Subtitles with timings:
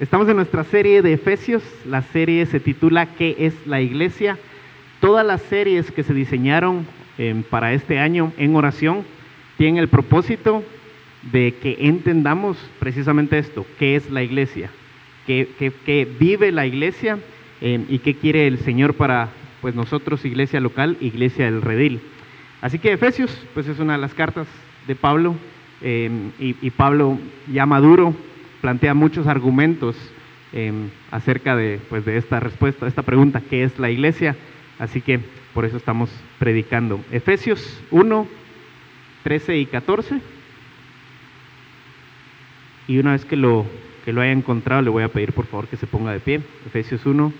[0.00, 1.62] Estamos en nuestra serie de Efesios.
[1.84, 4.38] La serie se titula ¿Qué es la iglesia?
[4.98, 6.86] Todas las series que se diseñaron
[7.18, 9.04] eh, para este año en oración
[9.58, 10.64] tienen el propósito
[11.30, 14.70] de que entendamos precisamente esto, qué es la iglesia,
[15.26, 17.18] qué, vive la iglesia
[17.60, 19.28] eh, y qué quiere el Señor para
[19.60, 22.00] pues nosotros, iglesia local, iglesia del redil.
[22.62, 24.46] Así que Efesios, pues es una de las cartas
[24.86, 25.34] de Pablo
[25.82, 26.08] eh,
[26.38, 27.18] y, y Pablo
[27.52, 28.14] ya maduro
[28.60, 29.96] plantea muchos argumentos
[30.52, 34.36] em, acerca de, pues, de esta respuesta, esta pregunta, ¿qué es la iglesia?
[34.78, 35.20] Así que
[35.54, 37.00] por eso estamos predicando.
[37.10, 38.26] Efesios 1,
[39.22, 40.20] 13 y 14.
[42.88, 43.66] Y una vez que lo,
[44.04, 46.40] que lo haya encontrado, le voy a pedir por favor que se ponga de pie.
[46.66, 47.32] Efesios 1,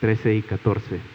[0.00, 1.13] 13 y 14.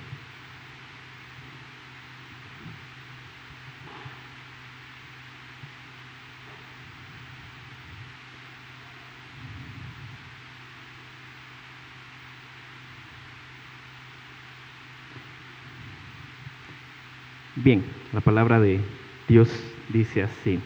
[17.62, 18.79] Bien, la palabra de
[19.27, 19.49] Dios
[19.90, 20.60] dice así.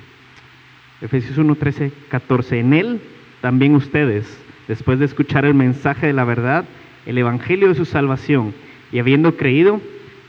[1.01, 2.59] Efesios 1, 13, 14.
[2.59, 3.01] En él
[3.41, 6.65] también ustedes, después de escuchar el mensaje de la verdad,
[7.07, 8.53] el evangelio de su salvación,
[8.91, 9.81] y habiendo creído,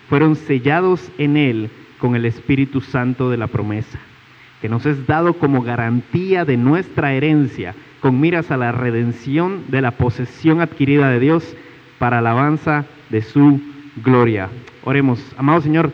[0.09, 3.99] fueron sellados en él con el Espíritu Santo de la promesa,
[4.63, 9.83] que nos es dado como garantía de nuestra herencia, con miras a la redención de
[9.83, 11.55] la posesión adquirida de Dios
[11.99, 13.61] para alabanza de su
[14.03, 14.49] gloria.
[14.83, 15.93] Oremos, amado Señor,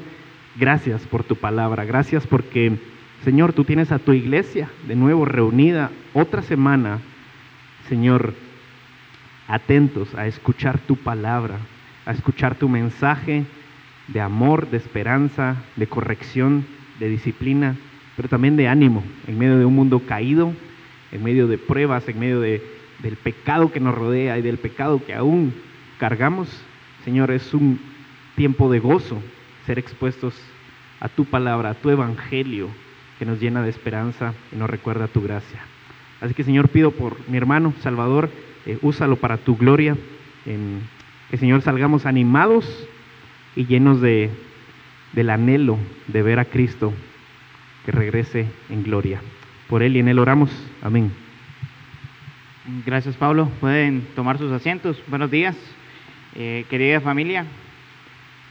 [0.61, 2.77] Gracias por tu palabra, gracias porque,
[3.25, 6.99] Señor, tú tienes a tu iglesia de nuevo reunida otra semana,
[7.89, 8.35] Señor,
[9.49, 11.57] atentos a escuchar tu palabra,
[12.05, 13.47] a escuchar tu mensaje
[14.09, 16.67] de amor, de esperanza, de corrección,
[16.99, 17.77] de disciplina,
[18.15, 20.53] pero también de ánimo en medio de un mundo caído,
[21.11, 22.63] en medio de pruebas, en medio de,
[22.99, 25.55] del pecado que nos rodea y del pecado que aún
[25.99, 26.51] cargamos.
[27.03, 27.81] Señor, es un
[28.37, 29.23] tiempo de gozo
[29.65, 30.35] ser expuestos
[31.01, 32.69] a tu palabra, a tu evangelio,
[33.19, 35.61] que nos llena de esperanza y nos recuerda tu gracia.
[36.21, 38.31] Así que Señor, pido por mi hermano Salvador,
[38.67, 39.97] eh, úsalo para tu gloria,
[40.45, 42.67] que Señor salgamos animados
[43.57, 44.31] y llenos de,
[45.13, 46.93] del anhelo de ver a Cristo
[47.85, 49.21] que regrese en gloria.
[49.69, 50.51] Por Él y en Él oramos.
[50.83, 51.13] Amén.
[52.85, 53.51] Gracias Pablo.
[53.61, 55.03] Pueden tomar sus asientos.
[55.09, 55.57] Buenos días,
[56.35, 57.47] eh, querida familia.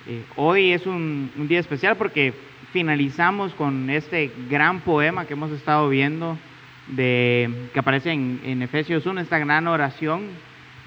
[0.07, 2.33] Eh, hoy es un, día especial porque
[2.71, 6.37] finalizamos con este gran poema que hemos estado viendo,
[6.87, 10.27] de, que aparece en, Efesios 1, esta gran oración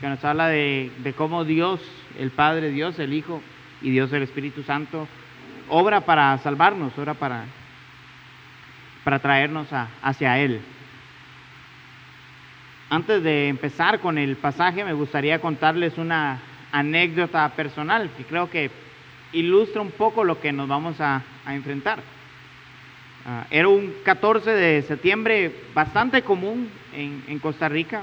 [0.00, 1.80] que nos habla de, cómo Dios,
[2.18, 3.42] el Padre, Dios, el Hijo
[3.82, 5.06] y Dios, el Espíritu Santo,
[5.68, 7.44] obra para salvarnos, obra para,
[9.04, 9.68] para traernos
[10.02, 10.60] hacia Él.
[12.88, 16.40] Antes de empezar con el pasaje, me gustaría contarles una
[16.72, 18.70] anécdota personal que creo que
[19.32, 22.00] ilustra un poco lo que nos vamos a, enfrentar.
[23.26, 28.02] Ah, era un 14 de septiembre bastante común en, Costa Rica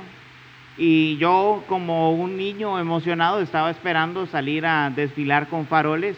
[0.77, 6.17] y yo como un niño emocionado estaba esperando salir a desfilar con faroles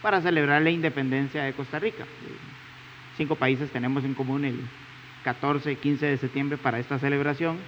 [0.00, 2.04] para celebrar la independencia de Costa Rica.
[3.16, 4.60] Cinco países tenemos en común el
[5.24, 7.58] 14 y 15 de septiembre para esta celebración.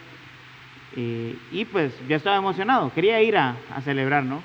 [0.97, 4.43] Eh, y pues yo estaba emocionado, quería ir a, a celebrar, ¿no?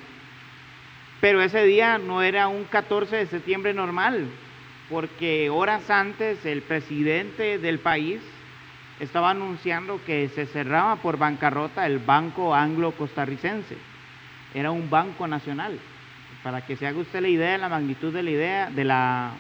[1.23, 4.27] Pero ese día no era un 14 de septiembre normal,
[4.89, 8.19] porque horas antes el presidente del país
[8.99, 13.77] estaba anunciando que se cerraba por bancarrota el Banco Anglo Costarricense.
[14.53, 15.79] Era un banco nacional.
[16.43, 19.31] Para que se haga usted la idea, la magnitud de la idea de la,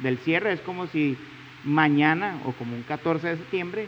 [0.00, 1.16] del cierre, es como si
[1.62, 3.86] mañana o como un 14 de septiembre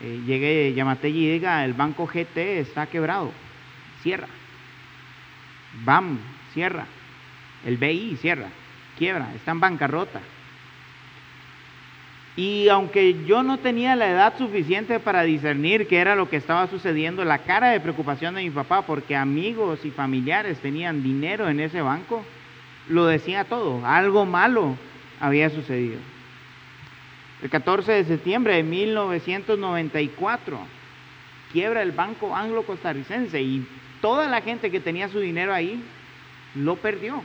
[0.00, 3.32] eh, llegue Yamategui y diga, el banco GT está quebrado,
[4.02, 4.28] cierra.
[5.84, 6.86] BAM cierra.
[7.64, 8.48] El BI cierra,
[8.98, 10.20] quiebra, está en bancarrota.
[12.36, 16.68] Y aunque yo no tenía la edad suficiente para discernir qué era lo que estaba
[16.68, 21.60] sucediendo, la cara de preocupación de mi papá, porque amigos y familiares tenían dinero en
[21.60, 22.24] ese banco,
[22.88, 24.76] lo decía todo, algo malo
[25.20, 25.98] había sucedido.
[27.42, 30.58] El 14 de septiembre de 1994
[31.52, 33.66] quiebra el Banco Anglo Costarricense y
[34.00, 35.82] toda la gente que tenía su dinero ahí
[36.54, 37.22] lo perdió.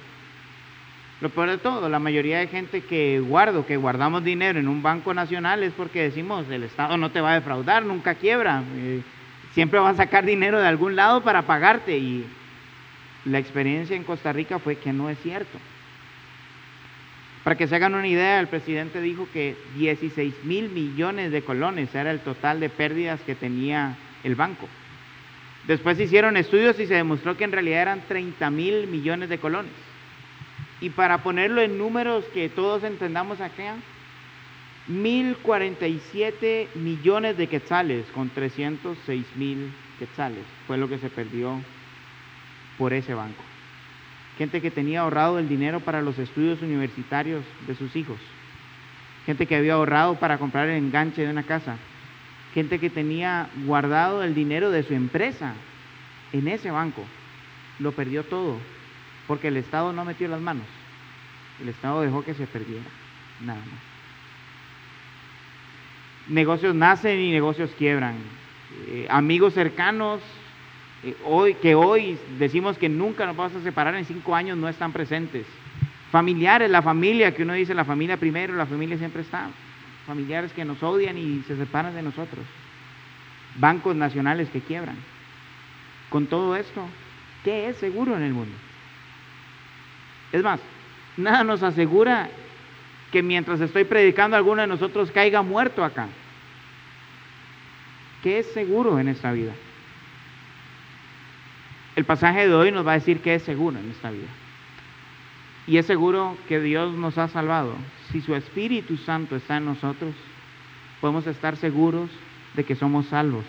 [1.22, 4.83] Lo peor de todo, la mayoría de gente que guardo, que guardamos dinero en un
[4.83, 9.01] banco nacional es porque decimos, el Estado no te va a defraudar, nunca quiebra, eh,
[9.54, 11.98] siempre va a sacar dinero de algún lado para pagarte.
[11.98, 12.25] Y
[13.24, 15.57] la experiencia en Costa Rica fue que no es cierto.
[17.45, 21.94] Para que se hagan una idea, el presidente dijo que 16 mil millones de colones
[21.95, 24.68] era el total de pérdidas que tenía el banco.
[25.67, 29.71] Después hicieron estudios y se demostró que en realidad eran 30 mil millones de colones.
[30.81, 33.75] Y para ponerlo en números que todos entendamos acá,
[34.88, 41.59] 1047 millones de quetzales con 306 mil quetzales fue lo que se perdió
[42.77, 43.44] por ese banco.
[44.38, 48.19] Gente que tenía ahorrado el dinero para los estudios universitarios de sus hijos.
[49.25, 51.77] Gente que había ahorrado para comprar el enganche de una casa.
[52.56, 55.54] Gente que tenía guardado el dinero de su empresa
[56.31, 57.04] en ese banco.
[57.78, 58.57] Lo perdió todo
[59.28, 60.66] porque el Estado no metió las manos.
[61.62, 62.86] El Estado dejó que se perdiera.
[63.42, 63.80] Nada más.
[66.28, 68.16] Negocios nacen y negocios quiebran.
[68.88, 70.22] Eh, amigos cercanos
[71.04, 74.68] eh, hoy, que hoy decimos que nunca nos vamos a separar en cinco años no
[74.68, 75.46] están presentes.
[76.12, 79.50] Familiares, la familia, que uno dice la familia primero, la familia siempre está.
[80.06, 82.46] Familiares que nos odian y se separan de nosotros.
[83.56, 84.98] Bancos nacionales que quiebran.
[86.10, 86.88] Con todo esto,
[87.44, 88.56] ¿qué es seguro en el mundo?
[90.31, 90.60] Es más,
[91.18, 92.30] nada nos asegura
[93.12, 96.08] que mientras estoy predicando alguno de nosotros caiga muerto acá.
[98.22, 99.54] ¿Qué es seguro en esta vida?
[101.96, 104.28] El pasaje de hoy nos va a decir qué es seguro en esta vida.
[105.68, 107.75] Y es seguro que Dios nos ha salvado.
[108.15, 110.13] Si su Espíritu Santo está en nosotros,
[111.01, 112.09] podemos estar seguros
[112.53, 113.44] de que somos salvos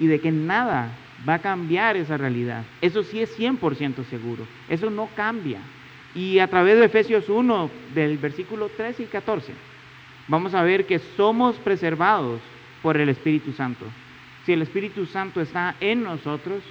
[0.00, 0.90] y de que nada
[1.28, 2.64] va a cambiar esa realidad.
[2.80, 4.48] Eso sí es 100% seguro.
[4.68, 5.60] Eso no cambia.
[6.12, 9.52] Y a través de Efesios 1, del versículo 13 y 14,
[10.26, 12.40] vamos a ver que somos preservados
[12.82, 13.84] por el Espíritu Santo.
[14.44, 16.64] Si el Espíritu Santo está en nosotros,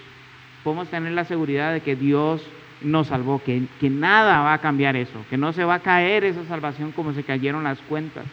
[0.62, 2.42] podemos tener la seguridad de que Dios
[2.82, 6.24] nos salvó, que, que nada va a cambiar eso, que no se va a caer
[6.24, 8.26] esa salvación como se cayeron las cuentas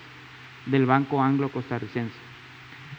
[0.66, 2.14] del Banco Anglo Costarricense.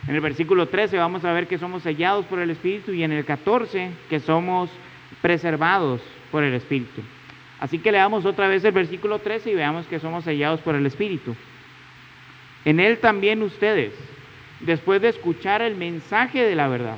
[0.07, 3.11] En el versículo 13 vamos a ver que somos sellados por el Espíritu y en
[3.11, 4.69] el 14 que somos
[5.21, 6.01] preservados
[6.31, 7.01] por el Espíritu.
[7.59, 10.85] Así que leamos otra vez el versículo 13 y veamos que somos sellados por el
[10.85, 11.35] Espíritu.
[12.65, 13.93] En él también ustedes,
[14.59, 16.97] después de escuchar el mensaje de la verdad,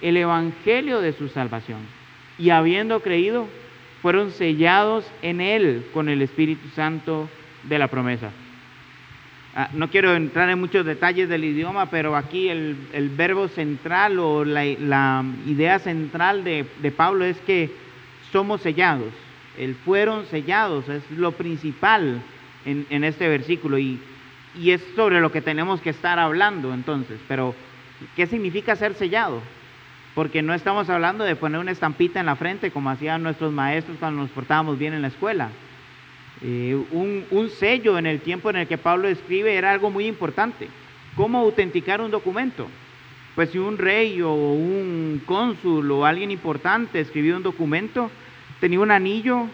[0.00, 1.80] el evangelio de su salvación,
[2.38, 3.48] y habiendo creído,
[4.02, 7.28] fueron sellados en él con el Espíritu Santo
[7.64, 8.30] de la promesa.
[9.54, 12.76] Ah, no quiero entrar en muchos detalles del idioma, pero aquí el,
[13.16, 14.64] verbo central o la,
[15.46, 16.64] idea central de,
[16.96, 17.70] Pablo es que
[18.32, 19.12] somos sellados.
[19.58, 22.22] El fueron sellados es lo principal
[22.64, 23.98] en, este versículo y,
[24.56, 27.18] y es sobre lo que tenemos que estar hablando entonces.
[27.26, 27.54] Pero,
[28.14, 29.42] ¿qué significa ser sellado?
[30.20, 33.96] Porque no estamos hablando de poner una estampita en la frente como hacían nuestros maestros
[33.98, 35.48] cuando nos portábamos bien en la escuela.
[36.42, 40.04] Eh, un, un, sello en el tiempo en el que Pablo escribe era algo muy
[40.06, 40.68] importante.
[41.16, 42.68] ¿Cómo autenticar un documento?
[43.34, 48.10] Pues si un rey o un cónsul o alguien importante escribió un documento,
[48.60, 49.46] tenía un anillo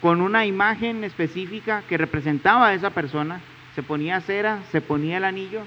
[0.00, 3.40] con una imagen específica que representaba a esa persona,
[3.76, 5.62] se ponía cera, se ponía el anillo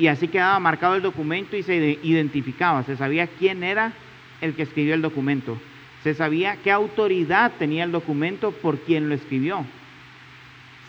[0.00, 3.92] y así quedaba marcado el documento y se identificaba, se sabía quién era
[4.40, 5.60] el que escribió el documento,
[6.02, 9.62] se sabía qué autoridad tenía el documento por quien lo escribió.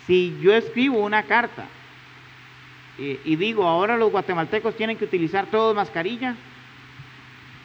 [0.06, 1.66] Si yo escribo una carta
[2.96, 6.34] y, digo, ahora los guatemaltecos tienen que utilizar todos mascarilla,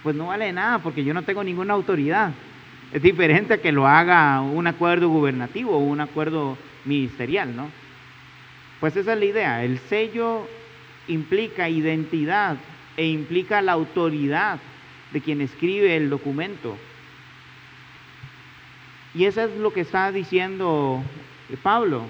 [0.04, 2.32] pues no vale nada porque yo no tengo ninguna autoridad.
[2.92, 7.70] Es diferente a que lo haga un acuerdo gubernativo o un acuerdo ministerial, ¿no?
[8.82, 9.64] Pues esa es la idea.
[9.64, 10.46] El sello
[11.08, 12.58] implica identidad
[12.96, 14.60] e implica la autoridad
[15.12, 16.78] de quien escribe el documento.
[19.14, 21.04] Y eso es lo que está diciendo
[21.64, 22.04] Pablo.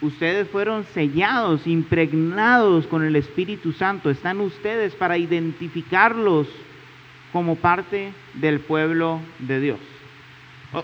[0.00, 4.10] Ustedes fueron sellados, impregnados con el Espíritu Santo.
[4.10, 6.46] Están ustedes para identificarlos
[7.32, 9.80] como parte del pueblo de Dios.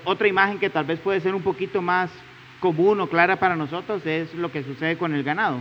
[0.04, 2.10] otra imagen que tal vez puede ser un poquito más
[2.58, 5.60] común o clara para nosotros es lo que sucede con el ganado.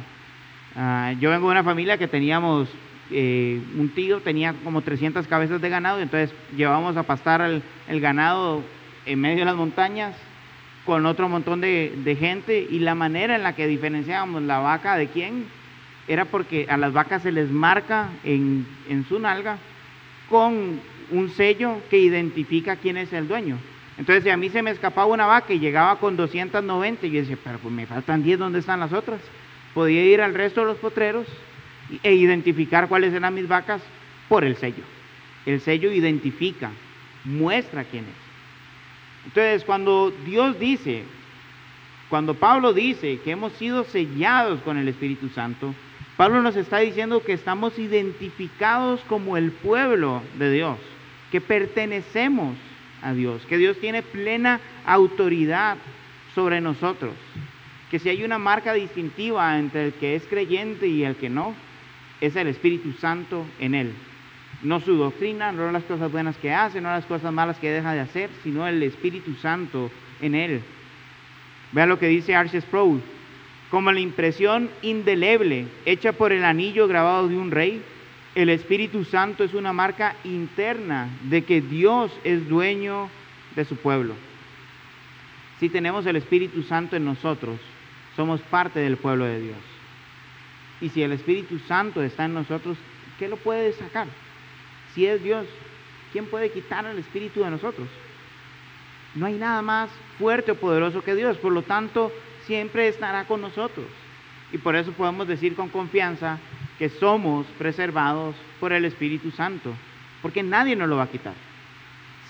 [0.76, 2.68] Ah, yo vengo de una familia que teníamos,
[3.12, 8.02] eh, un tío tenía como 300 cabezas de ganado, y entonces llevábamos a pastar el,
[8.02, 8.64] ganado
[9.06, 10.16] en medio de las montañas
[10.86, 15.08] con otro montón de, gente y la manera en la que diferenciábamos la vaca de
[15.08, 15.46] quién
[16.08, 19.58] era porque a las vacas se les marca en, en su nalga
[20.30, 23.58] con un sello que identifica quién es el dueño.
[23.98, 27.38] Entonces, si a mí se me escapaba una vaca y llegaba con 290, yo decía,
[27.42, 29.22] pero pues me faltan 10, ¿dónde están las otras?
[29.74, 31.28] Podía ir al resto de los potreros
[32.02, 33.82] e identificar cuáles eran mis vacas
[34.30, 34.84] por el sello.
[35.46, 36.72] El sello identifica,
[37.26, 38.24] muestra quién es.
[39.26, 41.04] Entonces, cuando Dios dice,
[42.10, 45.74] cuando Pablo dice que hemos sido sellados con el Espíritu Santo,
[46.18, 50.78] Pablo nos está diciendo que estamos identificados como el pueblo de Dios,
[51.32, 52.56] que pertenecemos
[53.02, 55.78] a Dios, que Dios tiene plena autoridad
[56.36, 57.14] sobre nosotros,
[57.94, 61.54] que si hay una marca distintiva entre el que es creyente y el que no,
[62.22, 63.94] es el Espíritu Santo en él.
[64.64, 67.94] No su doctrina, no las cosas buenas que hace, no las cosas malas que deja
[67.94, 70.62] de hacer, sino el Espíritu Santo en él.
[71.72, 73.00] Vean lo que dice Archie Sproul.
[73.70, 77.84] Como la impresión indeleble hecha por el anillo grabado de un rey,
[78.34, 83.12] el Espíritu Santo es una marca interna de que Dios es dueño
[83.56, 84.16] de su pueblo.
[85.60, 87.60] Si tenemos el Espíritu Santo en nosotros,
[88.16, 89.58] somos parte del pueblo de Dios.
[90.82, 92.78] Y si el Espíritu Santo está en nosotros,
[93.18, 94.08] ¿qué lo puede sacar?
[94.94, 95.46] Si es Dios,
[96.12, 97.88] ¿quién puede quitar el Espíritu de nosotros?
[99.16, 102.12] No hay nada más fuerte o poderoso que Dios, por lo tanto,
[102.46, 103.86] siempre estará con nosotros.
[104.52, 106.40] Y por eso podemos decir con confianza
[106.78, 109.74] que somos preservados por el Espíritu Santo,
[110.22, 111.34] porque nadie nos lo va a quitar.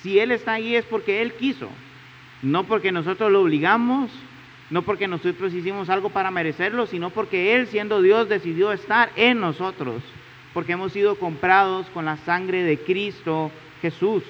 [0.01, 1.69] Si Él está ahí es porque Él quiso,
[2.41, 4.11] no porque nosotros lo obligamos,
[4.69, 9.39] no porque nosotros hicimos algo para merecerlo, sino porque Él siendo Dios decidió estar en
[9.39, 10.01] nosotros,
[10.53, 13.51] porque hemos sido comprados con la sangre de Cristo
[13.81, 14.23] Jesús.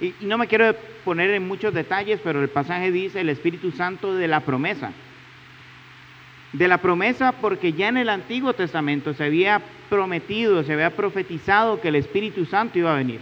[0.00, 4.14] Y, no me quiero poner en muchos detalles, pero el pasaje dice el Espíritu Santo
[4.14, 4.92] de la promesa
[6.52, 11.80] de la promesa porque ya en el Antiguo Testamento se había prometido, se había profetizado
[11.80, 13.20] que el Espíritu Santo iba a venir.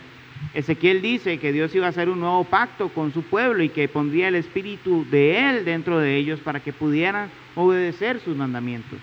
[0.54, 3.88] Ezequiel dice que Dios iba a hacer un nuevo pacto con su pueblo y que
[3.88, 8.98] pondría el Espíritu de Él dentro de ellos para que pudieran obedecer sus mandamientos.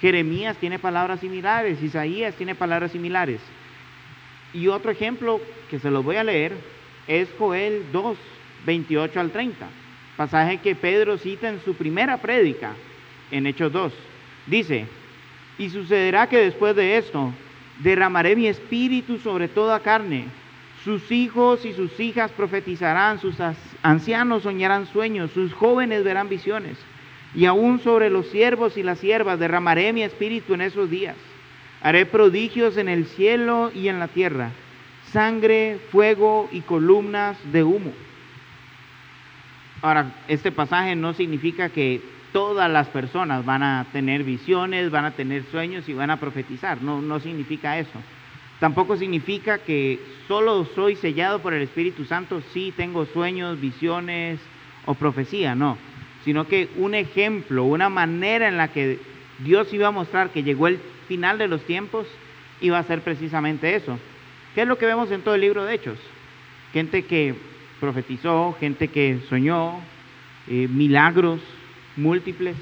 [0.00, 3.40] Jeremías tiene palabras similares, Isaías tiene palabras similares.
[4.54, 5.40] Y otro ejemplo
[5.70, 6.56] que se los voy a leer
[7.06, 8.16] es Joel 2,
[8.64, 9.66] 28 al 30,
[10.16, 12.72] pasaje que Pedro cita en su primera prédica
[13.30, 13.92] en Hechos 2.
[14.46, 14.86] Dice,
[15.58, 17.32] y sucederá que después de esto
[17.80, 20.26] derramaré mi espíritu sobre toda carne.
[20.88, 23.36] Sus hijos y sus hijas profetizarán, sus
[23.82, 26.78] ancianos soñarán sueños, sus jóvenes verán visiones.
[27.34, 31.14] Y aún sobre los siervos y las siervas derramaré mi espíritu en esos días.
[31.82, 34.52] Haré prodigios en el cielo y en la tierra,
[35.12, 37.92] sangre, fuego y columnas de humo.
[39.82, 42.00] Ahora, este pasaje no significa que
[42.32, 46.80] todas las personas van a tener visiones, van a tener sueños y van a profetizar.
[46.80, 48.00] No, no significa eso.
[48.60, 54.40] Tampoco significa que solo soy sellado por el Espíritu Santo si tengo sueños, visiones
[54.84, 55.78] o profecía, no.
[56.24, 58.98] Sino que un ejemplo, una manera en la que
[59.38, 62.08] Dios iba a mostrar que llegó el final de los tiempos,
[62.60, 63.96] iba a ser precisamente eso.
[64.54, 65.98] ¿Qué es lo que vemos en todo el libro de Hechos?
[66.72, 67.36] Gente que
[67.78, 69.78] profetizó, gente que soñó,
[70.48, 71.40] eh, milagros,
[71.96, 72.56] múltiples.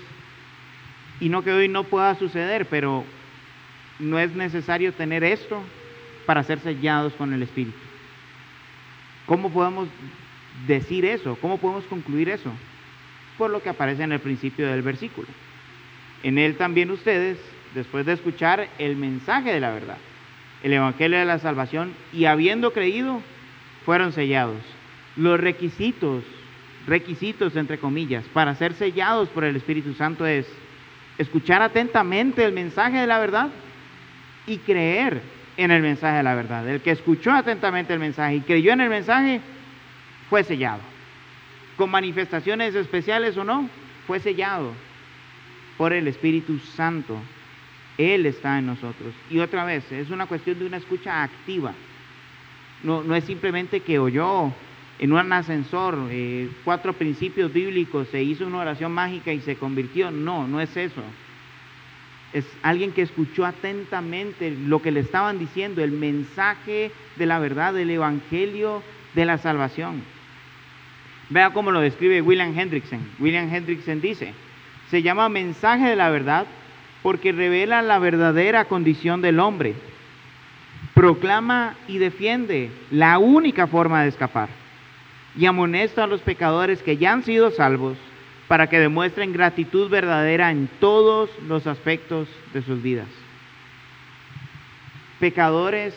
[1.20, 3.02] Y no que hoy no pueda suceder, pero
[3.98, 5.62] no es necesario tener esto
[6.26, 7.78] para ser sellados con el Espíritu.
[9.26, 9.88] ¿Cómo podemos
[10.66, 11.36] decir eso?
[11.40, 12.50] ¿Cómo podemos concluir eso?
[13.38, 15.28] Por lo que aparece en el principio del versículo.
[16.22, 17.38] En él también ustedes,
[17.74, 19.98] después de escuchar el mensaje de la verdad,
[20.62, 23.20] el Evangelio de la Salvación, y habiendo creído,
[23.84, 24.62] fueron sellados.
[25.16, 26.24] Los requisitos
[26.86, 30.46] requisitos, entre comillas, para ser sellados por el Espíritu Santo es
[31.18, 33.48] escuchar atentamente el mensaje de la verdad
[34.46, 35.20] y creer
[35.56, 36.68] en el mensaje de la verdad.
[36.68, 39.40] El que escuchó atentamente el mensaje y creyó en el mensaje
[40.28, 40.80] fue sellado.
[41.76, 43.68] Con manifestaciones especiales o no,
[44.06, 44.72] fue sellado
[45.76, 47.18] por el Espíritu Santo.
[47.98, 49.14] Él está en nosotros.
[49.30, 51.72] Y otra vez, es una cuestión de una escucha activa.
[52.82, 54.52] No, no es simplemente que oyó
[54.98, 60.10] en un ascensor, eh, cuatro principios bíblicos, se hizo una oración mágica y se convirtió.
[60.10, 61.02] No, no es eso.
[62.36, 67.72] Es alguien que escuchó atentamente lo que le estaban diciendo, el mensaje de la verdad,
[67.72, 68.82] del evangelio
[69.14, 70.02] de la salvación.
[71.30, 73.00] Vea cómo lo describe William Hendrickson.
[73.20, 74.34] William Hendrickson dice,
[74.90, 76.44] se llama mensaje de la verdad
[77.02, 79.72] porque revela la verdadera condición del hombre.
[80.92, 84.50] Proclama y defiende la única forma de escapar
[85.38, 87.96] y amonesta a los pecadores que ya han sido salvos
[88.48, 93.08] para que demuestren gratitud verdadera en todos los aspectos de sus vidas.
[95.18, 95.94] Pecadores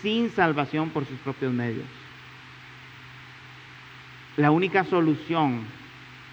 [0.00, 1.86] sin salvación por sus propios medios.
[4.36, 5.66] La única solución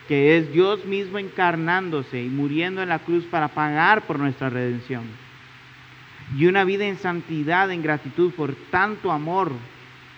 [0.08, 5.04] que es Dios mismo encarnándose y muriendo en la cruz para pagar por nuestra redención.
[6.36, 9.52] Y una vida en santidad, en gratitud por tanto amor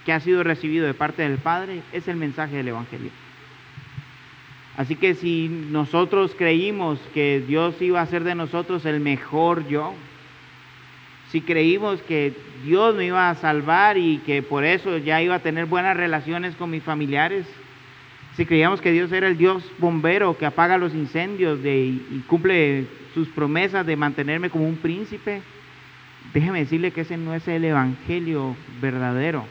[0.05, 3.11] que ha sido recibido de parte del Padre es el mensaje del Evangelio.
[4.77, 9.93] Así que si nosotros creímos que Dios iba a hacer de nosotros el mejor yo,
[11.29, 15.39] si creímos que Dios me iba a salvar y que por eso ya iba a
[15.39, 17.45] tener buenas relaciones con mis familiares,
[18.35, 23.27] si creíamos que Dios era el Dios bombero que apaga los incendios y cumple sus
[23.29, 25.41] promesas de mantenerme como un príncipe,
[26.33, 29.45] déjeme decirle que ese no es el Evangelio verdadero.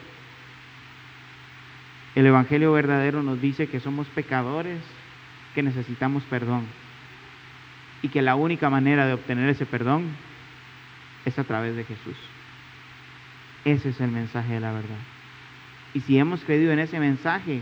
[2.15, 4.79] El Evangelio verdadero nos dice que somos pecadores,
[5.53, 6.65] que necesitamos perdón
[8.01, 10.05] y que la única manera de obtener ese perdón
[11.25, 12.15] es a través de Jesús.
[13.63, 14.97] Ese es el mensaje de la verdad.
[15.93, 17.61] Y si hemos creído en ese mensaje,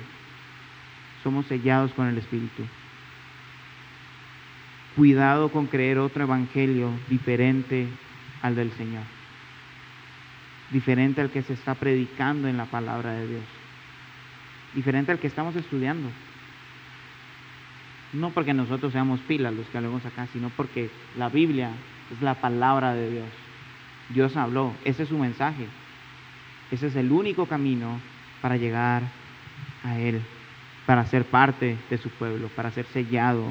[1.23, 2.63] somos sellados con el Espíritu.
[4.95, 7.87] Cuidado con creer otro evangelio diferente
[8.41, 9.03] al del Señor,
[10.71, 13.43] diferente al que se está predicando en la palabra de Dios,
[14.73, 16.09] diferente al que estamos estudiando.
[18.13, 21.71] No porque nosotros seamos pilas los que hablemos acá, sino porque la Biblia
[22.11, 23.27] es la palabra de Dios.
[24.09, 25.67] Dios habló, ese es su mensaje.
[26.71, 27.99] Ese es el único camino
[28.41, 29.03] para llegar
[29.83, 30.21] a Él,
[30.85, 33.43] para ser parte de su pueblo, para ser sellado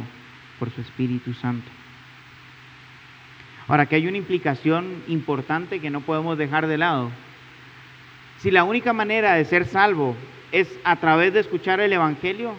[0.58, 1.70] por su Espíritu Santo.
[3.68, 7.10] Ahora, que hay una implicación importante que no podemos dejar de lado.
[8.38, 10.16] Si la única manera de ser salvo
[10.52, 12.54] es a través de escuchar el Evangelio,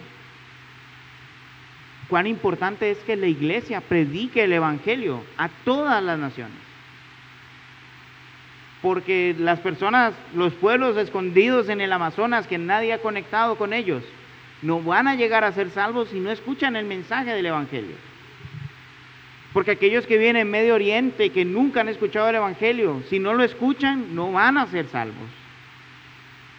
[2.10, 6.58] cuán importante es que la iglesia predique el Evangelio a todas las naciones.
[8.82, 14.02] Porque las personas, los pueblos escondidos en el Amazonas que nadie ha conectado con ellos,
[14.60, 17.94] no van a llegar a ser salvos si no escuchan el mensaje del Evangelio.
[19.52, 23.34] Porque aquellos que vienen en Medio Oriente, que nunca han escuchado el Evangelio, si no
[23.34, 25.28] lo escuchan, no van a ser salvos.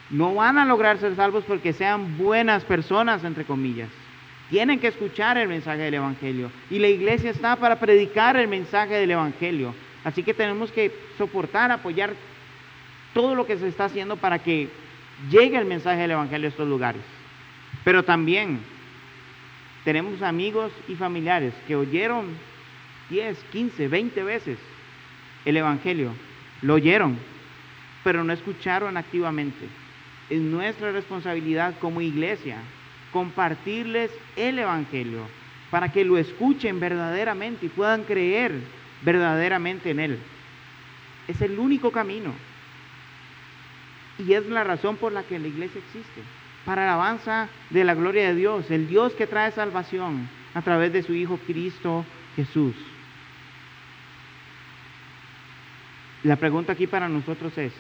[0.10, 3.90] No van a lograr ser salvos porque sean buenas personas, entre comillas.
[4.52, 6.52] Tienen que escuchar el mensaje del Evangelio.
[6.70, 9.74] Y la iglesia está para predicar el mensaje del Evangelio.
[10.04, 12.14] Así que tenemos que soportar, apoyar
[13.14, 14.68] todo lo que se está haciendo para que
[15.30, 17.02] llegue el mensaje del Evangelio a estos lugares.
[17.86, 18.60] Pero también
[19.86, 22.26] tenemos amigos y familiares que oyeron
[23.10, 24.60] 10, 15, 20 veces
[25.46, 26.12] el Evangelio.
[26.62, 27.18] Lo oyeron,
[28.04, 29.66] pero no escucharon activamente.
[30.30, 32.58] Es nuestra responsabilidad como iglesia
[33.12, 35.28] compartirles el Evangelio
[35.70, 38.54] para que lo escuchen verdaderamente y puedan creer
[39.02, 40.20] verdaderamente en Él.
[41.28, 42.34] Es el único camino.
[44.20, 46.22] Y es la razón por la que la iglesia existe.
[46.66, 50.94] Para la alabanza de la gloria de Dios, el Dios que trae salvación a través
[50.94, 52.76] de su Hijo Cristo Jesús.
[56.24, 57.74] La pregunta aquí para nosotros es,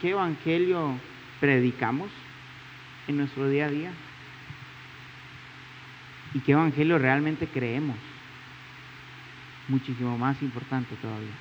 [0.00, 0.94] ¿qué evangelio
[1.40, 2.08] predicamos?
[3.08, 3.92] En nuestro día a día?
[6.34, 7.96] ¿Y qué evangelio realmente creemos?
[9.68, 11.34] Muchísimo más importante todavía.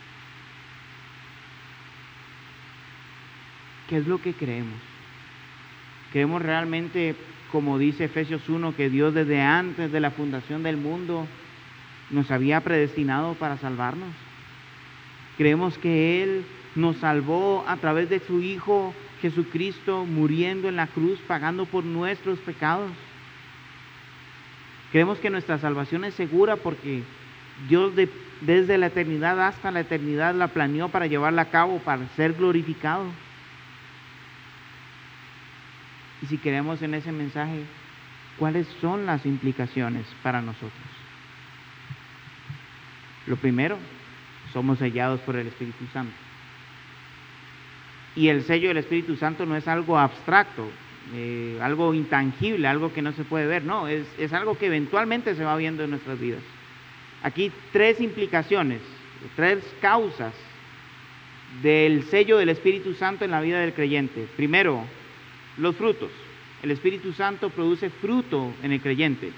[3.87, 4.79] ¿Qué es lo que creemos?
[6.11, 7.15] ¿Creemos realmente,
[7.51, 11.27] como dice Efesios 1, que Dios desde antes de la fundación del mundo
[12.09, 14.13] nos había predestinado para salvarnos?
[15.37, 16.45] ¿Creemos que Él
[16.75, 22.39] nos salvó a través de su Hijo Jesucristo muriendo en la cruz, pagando por nuestros
[22.39, 22.91] pecados.
[24.91, 27.03] Creemos que nuestra salvación es segura porque
[27.69, 27.93] Dios
[28.41, 33.05] desde la eternidad hasta la eternidad la planeó para llevarla a cabo, para ser glorificado.
[36.21, 37.63] Y si creemos en ese mensaje,
[38.37, 40.71] ¿cuáles son las implicaciones para nosotros?
[43.27, 43.77] Lo primero,
[44.51, 46.13] somos sellados por el Espíritu Santo.
[48.15, 50.67] Y el sello del Espíritu Santo no es algo abstracto,
[51.13, 55.35] eh, algo intangible, algo que no se puede ver, no, es, es algo que eventualmente
[55.35, 56.41] se va viendo en nuestras vidas.
[57.23, 58.81] Aquí tres implicaciones,
[59.35, 60.33] tres causas
[61.61, 64.27] del sello del Espíritu Santo en la vida del creyente.
[64.35, 64.83] Primero,
[65.57, 66.09] los frutos.
[66.63, 69.31] El Espíritu Santo produce fruto en el creyente.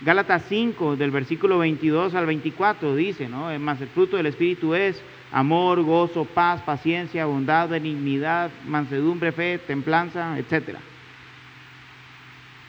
[0.00, 3.56] Gálatas 5, del versículo 22 al 24, dice, ¿no?
[3.60, 5.00] Más el fruto del Espíritu es
[5.32, 10.76] amor, gozo, paz, paciencia, bondad, benignidad, mansedumbre, fe, templanza, etc.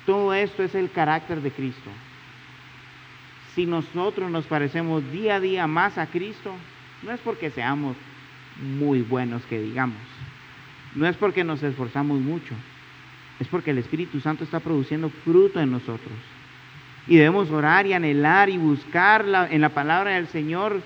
[0.06, 1.90] Todo esto es el carácter de Cristo.
[3.54, 6.54] Si nosotros nos parecemos día a día más a Cristo,
[7.04, 7.96] no es porque seamos
[8.60, 9.98] muy buenos que digamos,
[10.96, 12.56] no es porque nos esforzamos mucho,
[13.40, 16.14] es porque el Espíritu Santo está produciendo fruto en nosotros.
[17.08, 20.82] Y debemos orar y anhelar y buscar en la palabra del Señor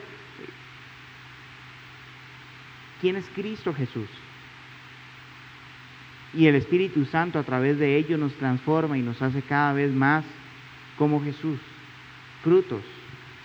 [3.02, 4.10] quién es Cristo Jesús.
[6.34, 9.92] Y el Espíritu Santo a través de ello nos transforma y nos hace cada vez
[9.92, 10.26] más
[10.98, 11.60] como Jesús.
[12.44, 12.84] Frutos,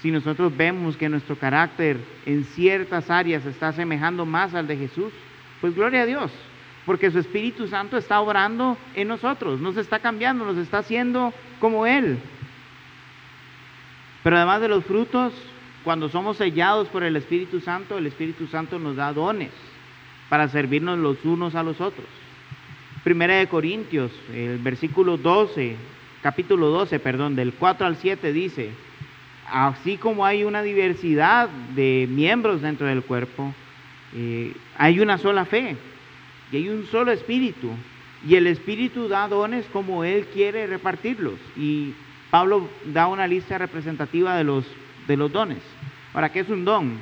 [0.01, 5.13] si nosotros vemos que nuestro carácter en ciertas áreas está asemejando más al de Jesús,
[5.61, 6.33] pues gloria a Dios,
[6.85, 11.87] porque su Espíritu Santo está obrando en nosotros, nos está cambiando, nos está haciendo como
[11.87, 12.19] Él.
[14.25, 15.33] Pero además de los frutos,
[15.85, 19.51] cuando somos sellados por el Espíritu Santo, el Espíritu Santo nos da dones
[20.29, 22.07] para servirnos los unos a los otros.
[23.05, 25.77] Primera de Corintios, el versículo 12,
[26.23, 28.71] capítulo 12, perdón, del 4 al 7 dice,
[29.51, 33.53] así como hay una diversidad de miembros dentro del cuerpo,
[34.15, 35.77] eh, hay una sola fe
[36.51, 37.71] y hay un solo espíritu.
[38.27, 41.35] Y el espíritu da dones como Él quiere repartirlos.
[41.57, 41.93] Y
[42.31, 44.65] Pablo da una lista representativa de los,
[45.07, 45.59] de los dones.
[46.13, 46.99] ¿Para qué es un don?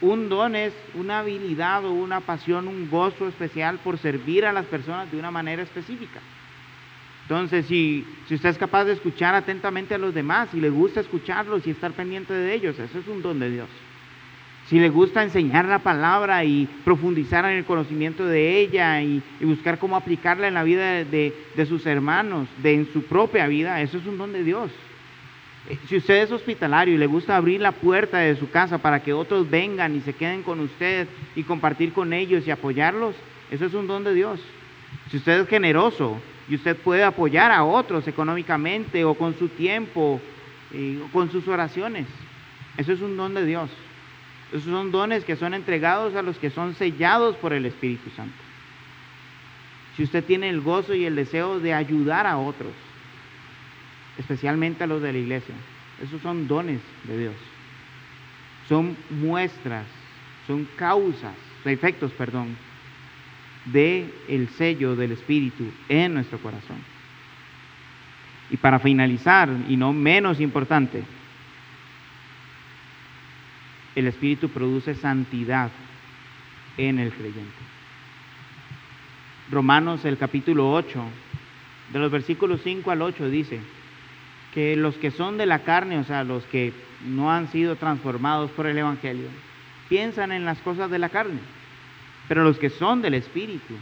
[0.00, 4.66] Un don es una habilidad o una pasión, un gozo especial por servir a las
[4.66, 6.20] personas de una manera específica.
[7.22, 11.00] Entonces, si, si usted es capaz de escuchar atentamente a los demás, y le gusta
[11.00, 13.68] escucharlos y estar pendiente de ellos, eso es un don de Dios.
[14.68, 19.78] Si le gusta enseñar la palabra y profundizar en el conocimiento de ella y, buscar
[19.78, 23.98] cómo aplicarla en la vida de, de, sus hermanos, de en su propia vida, eso
[23.98, 24.70] es un don de Dios.
[25.86, 29.12] Si usted es hospitalario y le gusta abrir la puerta de su casa para que
[29.12, 33.14] otros vengan y se queden con usted y compartir con ellos y apoyarlos,
[33.50, 34.40] eso es un don de Dios.
[35.10, 40.20] Si usted es generoso y usted puede apoyar a otros económicamente o con su tiempo
[40.72, 42.06] o con sus oraciones.
[42.76, 43.70] Eso es un don de Dios.
[44.50, 48.36] Esos son dones que son entregados a los que son sellados por el Espíritu Santo.
[49.96, 52.72] Si usted tiene el gozo y el deseo de ayudar a otros,
[54.18, 55.54] especialmente a los de la iglesia,
[56.02, 57.34] esos son dones de Dios.
[58.68, 59.86] Son muestras,
[60.46, 62.56] son causas, efectos, perdón,
[63.66, 66.78] de el sello del Espíritu en nuestro corazón.
[68.50, 71.02] Y para finalizar, y no menos importante,
[73.94, 75.70] el Espíritu produce santidad
[76.76, 77.68] en el creyente.
[79.50, 81.02] Romanos el capítulo 8,
[81.92, 83.60] de los versículos 5 al 8 dice
[84.54, 86.72] que los que son de la carne, o sea, los que
[87.04, 89.28] no han sido transformados por el Evangelio,
[89.88, 91.40] piensan en las cosas de la carne
[92.28, 93.74] pero los que son del Espíritu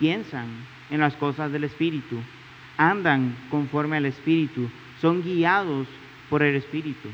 [0.00, 0.48] piensan
[0.90, 2.16] en las cosas del Espíritu,
[2.76, 4.68] andan conforme al Espíritu,
[5.00, 5.86] son guiados
[6.28, 7.08] por el Espíritu.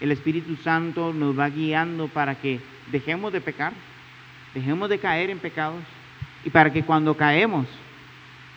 [0.00, 2.60] El Espíritu Santo nos va guiando para que
[2.90, 3.72] dejemos de pecar,
[4.52, 5.82] dejemos de caer en pecados
[6.44, 7.66] y para que cuando caemos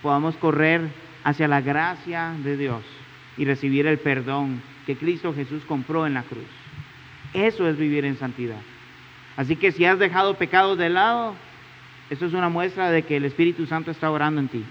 [0.02, 0.82] podamos correr
[1.24, 2.84] hacia la gracia de Dios
[3.38, 6.48] y recibir el perdón que Cristo Jesús compró en la cruz.
[7.34, 8.60] Eso es vivir en santidad.
[9.36, 11.36] Así que si has dejado pecados de lado,
[12.10, 14.64] eso es una muestra de que el Espíritu Santo está orando en ti.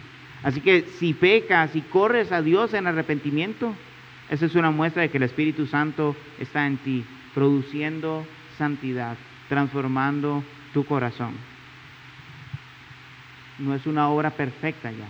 [0.42, 3.74] Así que si pecas y corres a Dios en arrepentimiento,
[4.30, 8.26] esa es una muestra de que el Espíritu Santo está en ti, produciendo
[8.58, 9.16] santidad,
[9.48, 11.34] transformando tu corazón.
[13.58, 15.06] No es una obra perfecta ya,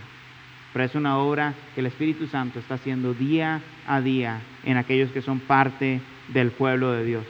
[0.83, 5.21] es una obra que el Espíritu Santo está haciendo día a día en aquellos que
[5.21, 7.25] son parte del pueblo de Dios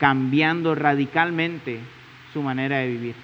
[0.00, 1.78] cambiando radicalmente
[2.32, 3.14] su manera de vivir.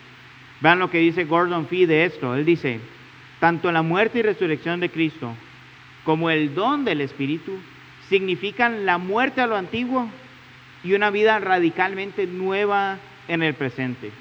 [0.60, 2.34] Vean lo que dice Gordon Fee de esto.
[2.36, 2.80] Él dice,
[3.40, 5.34] tanto la muerte y resurrección de Cristo
[6.04, 7.58] como el don del Espíritu
[8.08, 10.08] significan la muerte a lo antiguo
[10.84, 14.12] y una vida radicalmente nueva en el presente.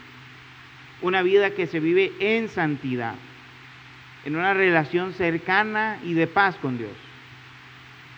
[1.01, 3.15] Una vida que se vive en santidad,
[4.25, 6.91] en una relación cercana y de paz con Dios.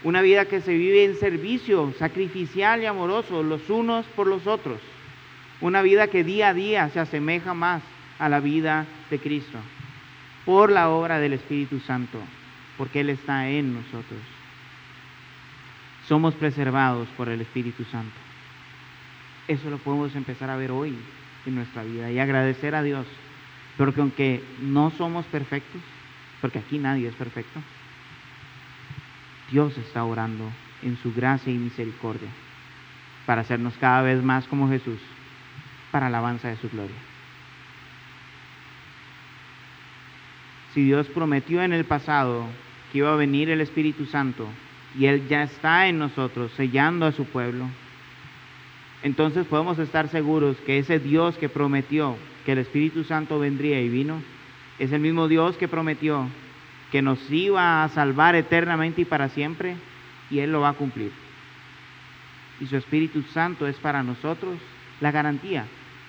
[0.04, 4.80] Una vida que se vive en servicio sacrificial y amoroso los unos por los otros.
[5.60, 7.82] Una vida que día a día se asemeja más
[8.20, 9.58] a la vida de Cristo
[10.46, 12.20] por la obra del Espíritu Santo,
[12.78, 14.20] porque Él está en nosotros.
[16.08, 18.16] Somos preservados por el Espíritu Santo.
[19.50, 20.98] Eso lo podemos empezar a ver hoy
[21.46, 23.06] en nuestra vida y agradecer a Dios,
[23.78, 25.82] porque aunque no somos perfectos,
[26.42, 27.62] porque aquí nadie es perfecto,
[29.52, 30.50] Dios está orando
[30.84, 32.30] en su gracia y misericordia
[33.26, 35.00] para hacernos cada vez más como Jesús,
[35.92, 36.96] para alabanza de su gloria.
[40.74, 42.46] Si Dios prometió en el pasado
[42.92, 44.48] que iba a venir el Espíritu Santo
[44.98, 47.66] y Él ya está en nosotros, sellando a su pueblo,
[49.04, 53.90] entonces podemos estar seguros que ese Dios que prometió que el Espíritu Santo vendría y
[53.90, 54.22] vino,
[54.80, 56.28] es el mismo Dios que prometió
[56.92, 59.76] que nos iba a salvar eternamente y para siempre,
[60.30, 61.12] y Él lo va a cumplir.
[62.60, 64.58] Y su Espíritu Santo es para nosotros
[65.00, 65.66] la garantía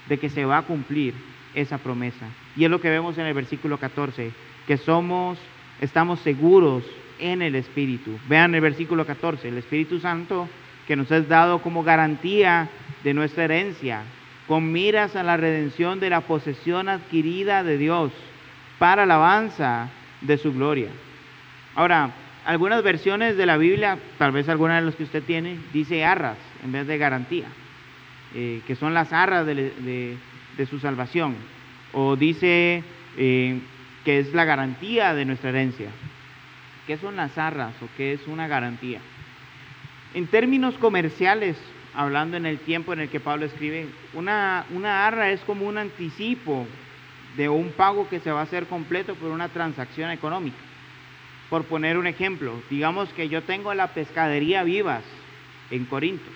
[0.09, 1.15] de que se va a cumplir
[1.55, 2.27] esa promesa.
[2.57, 4.31] Y es lo que vemos en el versículo 14,
[4.67, 5.39] que somos,
[5.81, 6.85] estamos seguros
[7.19, 8.19] en el Espíritu.
[8.29, 10.49] Vean el versículo 14, el Espíritu Santo
[10.87, 12.71] que nos has dado como garantía
[13.05, 14.05] de nuestra herencia,
[14.47, 18.13] con miras a la redención de la posesión adquirida de Dios
[18.79, 19.88] para alabanza
[20.21, 20.91] de su gloria.
[21.75, 22.11] Ahora,
[22.45, 26.38] algunas versiones de la Biblia, tal vez alguna de las que usted tiene, dice arras
[26.64, 27.47] en vez de garantía,
[28.35, 30.17] eh, que son las arras de,
[30.69, 31.37] su salvación,
[31.93, 32.83] o dice
[33.17, 33.61] eh,
[34.05, 35.91] que es la garantía de nuestra herencia.
[36.87, 39.01] ¿Qué son las arras o qué es una garantía?
[40.14, 41.59] En términos comerciales,
[41.95, 45.77] hablando en el tiempo en el que Pablo escribe, una, una arra es como un
[45.77, 46.67] anticipo
[47.38, 50.59] de un pago que se va a hacer completo por una transacción económica.
[51.48, 55.05] Por poner un ejemplo, digamos que yo tengo la pescadería Vivas
[55.70, 56.29] en Corinto.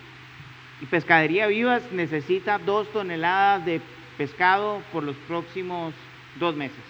[0.81, 3.81] Y Pescadería Vivas necesita dos toneladas de
[4.17, 5.93] pescado por los próximos
[6.39, 6.85] dos meses.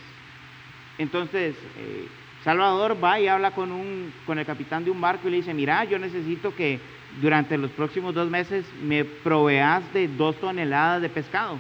[0.99, 2.07] Entonces, eh,
[2.45, 5.55] Salvador va y habla con, un, con el capitán de un barco y le dice,
[5.55, 6.81] mira, yo necesito que
[7.23, 11.59] durante los próximos dos meses me proveas de dos toneladas de pescado.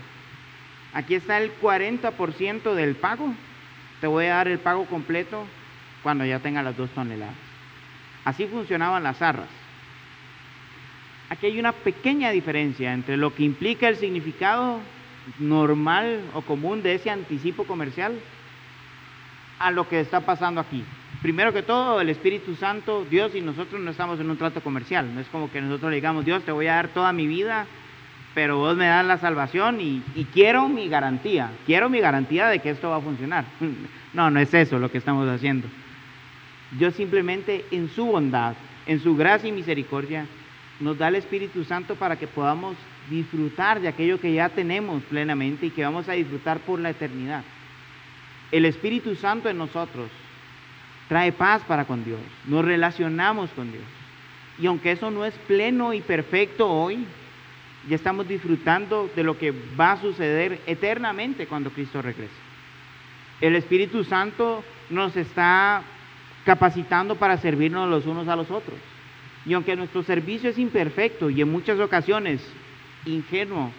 [0.92, 3.34] Aquí está el 40% del pago.
[4.00, 5.46] Te voy a dar el pago completo
[6.02, 7.34] cuando ya tenga las dos toneladas.
[8.24, 9.48] Así funcionaban las arras.
[11.28, 14.80] Aquí hay una pequeña diferencia entre lo que implica el significado
[15.38, 18.18] normal o común de ese anticipo comercial
[19.58, 20.84] a lo que está pasando aquí.
[21.22, 25.14] Primero que todo, el Espíritu Santo, Dios y nosotros no estamos en un trato comercial.
[25.14, 27.66] No es como que nosotros le digamos, Dios, te voy a dar toda mi vida,
[28.34, 31.50] pero vos me das la salvación y, quiero mi garantía.
[31.66, 33.44] Quiero mi garantía de que esto va a funcionar.
[34.14, 35.66] No, no es eso lo que estamos haciendo.
[36.72, 40.26] Dios simplemente en su bondad, en su gracia y misericordia,
[40.80, 42.76] nos da el Espíritu Santo para que podamos
[43.08, 47.42] disfrutar de aquello que ya tenemos plenamente y que vamos a disfrutar por la eternidad.
[48.50, 50.10] El Espíritu Santo en nosotros
[51.08, 53.84] trae paz para con Dios, nos relacionamos con Dios.
[54.58, 57.06] Y aunque eso no es pleno y perfecto hoy,
[57.88, 62.32] ya estamos disfrutando de lo que va a suceder eternamente cuando Cristo regrese.
[63.40, 65.82] El Espíritu Santo nos está
[66.44, 68.78] capacitando para servirnos los unos a los otros.
[69.44, 72.40] Y aunque nuestro servicio es imperfecto y en muchas ocasiones
[73.04, 73.72] ingenuo,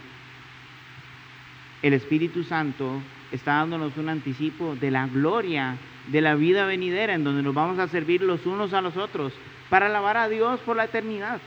[1.81, 7.23] el Espíritu Santo está dándonos un anticipo de la gloria de la vida venidera en
[7.23, 9.33] donde nos vamos a servir los unos a los otros
[9.69, 11.39] para alabar a Dios por la eternidad.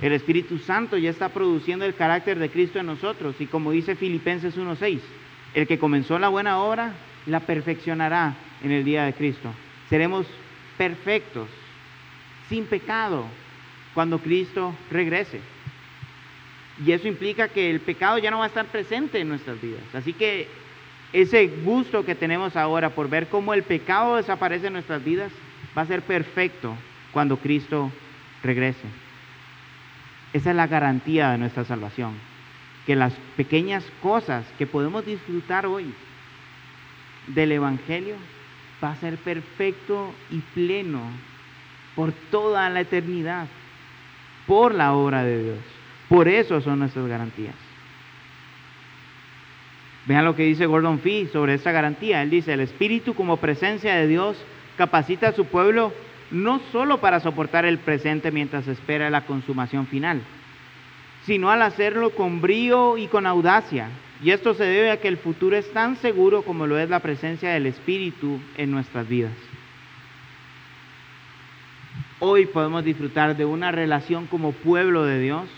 [0.00, 3.96] El Espíritu Santo ya está produciendo el carácter de Cristo en nosotros y como dice
[3.96, 5.00] Filipenses 1.6,
[5.54, 6.92] el que comenzó la buena obra
[7.26, 9.52] la perfeccionará en el día de Cristo.
[9.88, 10.26] Seremos
[10.76, 11.48] perfectos,
[12.48, 13.24] sin pecado,
[13.92, 15.40] cuando Cristo regrese.
[16.84, 19.82] Y eso implica que el pecado ya no va a estar presente en nuestras vidas.
[19.92, 20.46] Así que
[21.12, 25.32] ese gusto que tenemos ahora por ver cómo el pecado desaparece en nuestras vidas
[25.76, 26.76] va a ser perfecto
[27.12, 27.90] cuando Cristo
[28.44, 28.86] regrese.
[30.32, 32.14] Esa es la garantía de nuestra salvación.
[32.86, 35.92] Que las pequeñas cosas que podemos disfrutar hoy
[37.26, 38.16] del Evangelio
[38.82, 41.00] va a ser perfecto y pleno
[41.94, 43.46] por toda la eternidad,
[44.46, 45.58] por la obra de Dios.
[46.08, 47.54] Por eso son nuestras garantías.
[50.06, 52.22] Vean lo que dice Gordon Fee sobre esta garantía.
[52.22, 54.42] Él dice, el Espíritu como presencia de Dios
[54.78, 55.92] capacita a su pueblo
[56.30, 60.20] no solo para soportar el presente mientras espera la consumación final,
[61.24, 63.88] sino al hacerlo con brío y con audacia.
[64.22, 67.00] Y esto se debe a que el futuro es tan seguro como lo es la
[67.00, 69.32] presencia del Espíritu en nuestras vidas.
[72.20, 75.48] Hoy podemos disfrutar de una relación como pueblo de Dios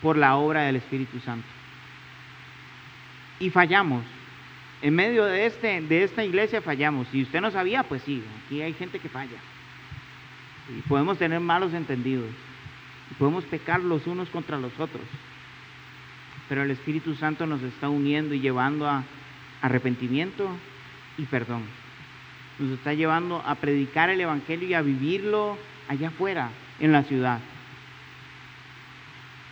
[0.00, 1.46] por la obra del Espíritu Santo.
[3.38, 4.02] Y fallamos.
[4.80, 7.08] En medio de, este, de esta iglesia fallamos.
[7.08, 9.36] Si usted no sabía, pues sí, aquí hay gente que falla.
[10.68, 12.30] Y podemos tener malos entendidos.
[13.10, 15.04] Y podemos pecar los unos contra los otros.
[16.48, 19.04] Pero el Espíritu Santo nos está uniendo y llevando a
[19.62, 20.48] arrepentimiento
[21.18, 21.62] y perdón.
[22.58, 26.50] Nos está llevando a predicar el Evangelio y a vivirlo allá afuera,
[26.80, 27.40] en la ciudad.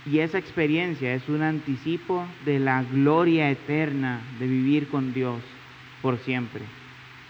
[0.07, 5.41] Y esa experiencia es un anticipo de la gloria eterna de vivir con Dios
[6.03, 6.63] por siempre.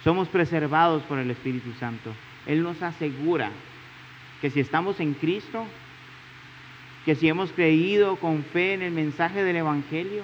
[0.03, 2.12] Somos preservados por el Espíritu Santo.
[2.47, 3.51] Él nos asegura
[4.45, 5.65] que si estamos en Cristo,
[7.07, 10.23] que si hemos creído con fe en el mensaje del Evangelio,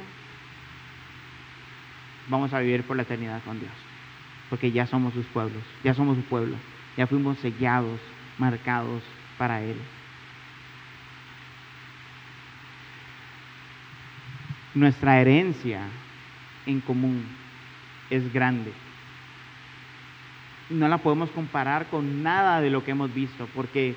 [2.29, 3.73] vamos a vivir por la eternidad con Dios.
[4.51, 6.57] Porque ya somos sus pueblos, ya somos su pueblo,
[6.99, 7.99] ya fuimos sellados,
[8.37, 9.03] marcados
[9.39, 9.77] para Él.
[14.75, 15.81] nuestra herencia
[16.67, 17.25] en común
[18.11, 18.71] es grande.
[20.69, 23.97] No la podemos comparar con nada de lo que hemos visto, porque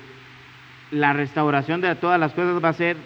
[0.90, 2.96] la restauración de todas las cosas va a ser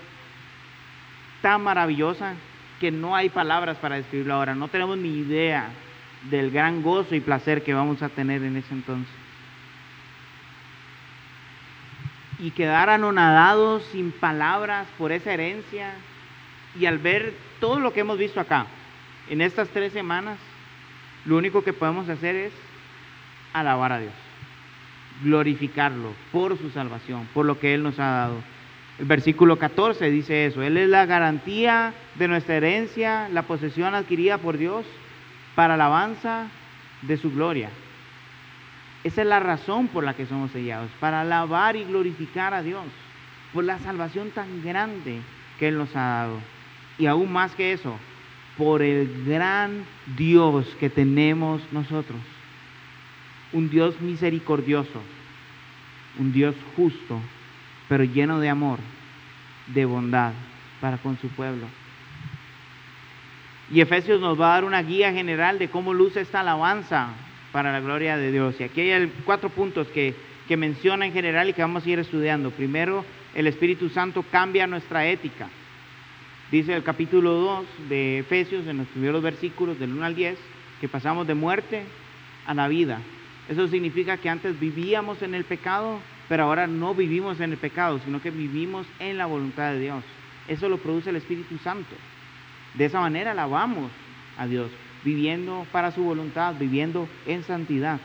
[1.43, 2.35] tan maravillosa
[2.81, 4.55] que no hay palabras para describirlo ahora.
[4.55, 5.69] No tenemos ni idea
[6.31, 9.13] del gran gozo y placer que vamos a tener en ese entonces.
[12.39, 15.93] Y quedar anonadados sin palabras por esa herencia
[16.79, 18.67] y al ver todo lo que hemos visto acá,
[19.29, 20.39] en estas tres semanas,
[21.25, 22.53] lo único que podemos hacer es
[23.53, 24.13] alabar a Dios,
[25.23, 28.37] glorificarlo por su salvación, por lo que Él nos ha dado.
[28.99, 34.39] El versículo 14 dice eso, Él es la garantía de nuestra herencia, la posesión adquirida
[34.39, 34.85] por Dios
[35.55, 36.49] para alabanza
[37.03, 37.71] de su gloria.
[39.05, 42.85] Esa es la razón por la que somos sellados, para alabar y glorificar a Dios,
[43.53, 45.21] por la salvación tan grande
[45.59, 46.41] que Él nos ha dado.
[46.99, 47.97] Y aún más que eso,
[48.57, 49.85] por el gran
[50.17, 52.19] Dios que tenemos nosotros.
[53.53, 55.03] Un Dios misericordioso,
[56.19, 57.21] un Dios justo,
[57.89, 58.79] pero lleno de amor,
[59.69, 60.33] de bondad
[60.81, 61.67] para con su pueblo.
[63.71, 67.11] Y Efesios nos va a dar una guía general de cómo luce esta alabanza
[67.53, 68.55] para la gloria de Dios.
[68.61, 70.15] Y aquí hay cuatro puntos que,
[70.47, 72.51] que menciona en general y que vamos a ir estudiando.
[72.51, 75.49] Primero, el Espíritu Santo cambia nuestra ética.
[76.51, 80.39] Dice el capítulo 2 de Efesios, en los primeros versículos del 1 al 10,
[80.81, 81.83] que pasamos de muerte
[82.47, 83.01] a la vida.
[83.49, 87.99] Eso significa que antes vivíamos en el pecado, pero ahora no vivimos en el pecado,
[88.05, 90.05] sino que vivimos en la voluntad de Dios.
[90.47, 91.95] Eso lo produce el Espíritu Santo.
[92.75, 93.91] De esa manera alabamos
[94.37, 94.71] a Dios,
[95.05, 97.99] viviendo para su voluntad, viviendo en santidad.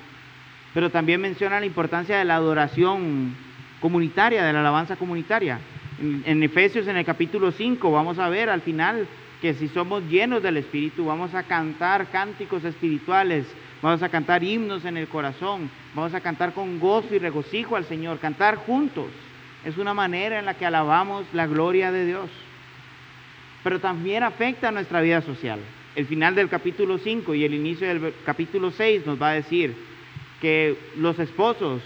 [0.73, 3.35] Pero también menciona la importancia de la adoración
[3.79, 5.59] comunitaria, de la alabanza comunitaria.
[5.99, 9.07] En, Efesios en el capítulo 5 vamos a ver al final
[9.41, 13.45] que si somos llenos del Espíritu vamos a cantar cánticos espirituales,
[13.83, 17.85] vamos a cantar himnos en el corazón, vamos a cantar con gozo y regocijo al
[17.85, 19.05] Señor, cantar juntos.
[19.63, 22.29] Es una manera en la que alabamos la gloria de Dios.
[23.63, 25.59] Pero también afecta a nuestra vida social.
[25.95, 29.75] El final del capítulo 5 y el inicio del capítulo 6 nos va a decir
[30.41, 31.83] que los esposos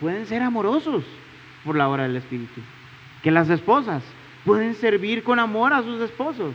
[0.00, 1.04] pueden ser amorosos
[1.62, 2.62] por la obra del Espíritu
[3.22, 4.02] que las esposas
[4.44, 6.54] pueden servir con amor a sus esposos,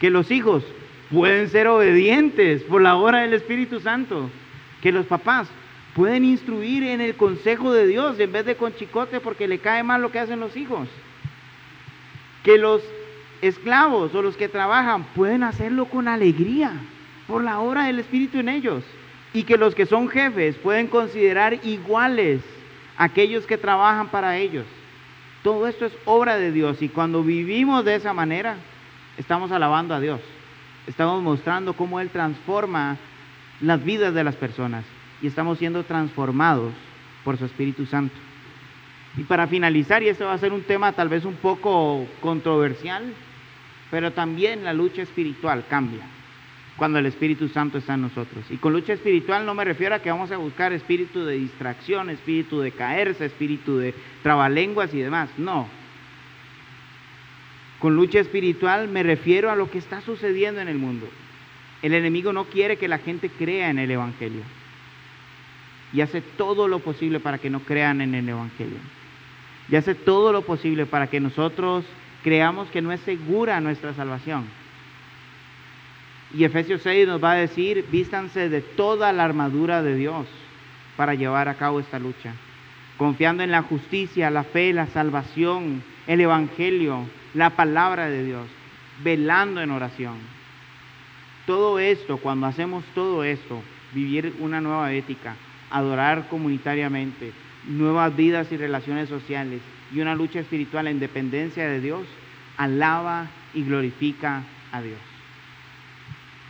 [0.00, 0.62] que los hijos
[1.10, 4.30] pueden ser obedientes por la obra del Espíritu Santo,
[4.82, 5.48] que los papás
[5.94, 9.82] pueden instruir en el consejo de Dios en vez de con chicote porque le cae
[9.82, 10.88] mal lo que hacen los hijos,
[12.42, 12.82] que los
[13.40, 16.72] esclavos o los que trabajan pueden hacerlo con alegría
[17.26, 18.84] por la obra del Espíritu en ellos,
[19.32, 22.40] y que los que son jefes pueden considerar iguales
[22.96, 24.64] a aquellos que trabajan para ellos.
[25.42, 28.56] Todo esto es obra de Dios y cuando vivimos de esa manera,
[29.16, 30.20] estamos alabando a Dios.
[30.86, 32.96] Estamos mostrando cómo Él transforma
[33.60, 34.84] las vidas de las personas
[35.20, 36.72] y estamos siendo transformados
[37.24, 38.14] por su Espíritu Santo.
[39.16, 43.02] Y para finalizar, y este va a ser un tema tal vez un poco controversial,
[43.90, 46.02] pero también la lucha espiritual cambia
[46.76, 48.44] cuando el Espíritu Santo está en nosotros.
[48.50, 52.10] Y con lucha espiritual no me refiero a que vamos a buscar espíritu de distracción,
[52.10, 55.30] espíritu de caerse, espíritu de trabalenguas y demás.
[55.38, 55.66] No.
[57.78, 61.08] Con lucha espiritual me refiero a lo que está sucediendo en el mundo.
[61.82, 64.42] El enemigo no quiere que la gente crea en el Evangelio.
[65.92, 68.78] Y hace todo lo posible para que no crean en el Evangelio.
[69.68, 71.84] Y hace todo lo posible para que nosotros
[72.22, 74.46] creamos que no es segura nuestra salvación
[76.34, 80.26] y Efesios 6 nos va a decir, vístanse de toda la armadura de Dios
[80.96, 82.34] para llevar a cabo esta lucha,
[82.98, 88.46] confiando en la justicia, la fe, la salvación, el Evangelio, la palabra de Dios,
[89.02, 90.16] velando en oración.
[91.46, 95.36] Todo esto, cuando hacemos todo esto, vivir una nueva ética,
[95.70, 97.32] adorar comunitariamente,
[97.66, 99.60] nuevas vidas y relaciones sociales
[99.92, 102.06] y una lucha espiritual en dependencia de Dios,
[102.56, 104.42] alaba y glorifica
[104.72, 104.98] a Dios